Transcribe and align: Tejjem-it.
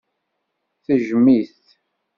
Tejjem-it. 0.85 1.55